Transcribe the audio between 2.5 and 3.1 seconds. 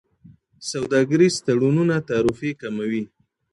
کموي.